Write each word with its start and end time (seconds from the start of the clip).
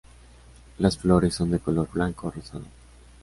Las 0.79 0.97
flores 0.97 1.35
son 1.35 1.51
de 1.51 1.59
color 1.59 1.87
blanco 1.91 2.29
o 2.29 2.31
rosado. 2.31 2.65